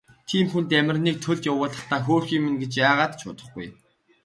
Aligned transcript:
Тийм 0.29 0.45
хүн 0.51 0.65
Дамираныг 0.71 1.17
төлд 1.23 1.43
явуулахдаа 1.51 1.99
хөөрхий 2.05 2.39
минь 2.41 2.59
гэж 2.61 2.71
яагаад 2.87 3.13
ч 3.19 3.21
бодохгүй. 3.27 3.67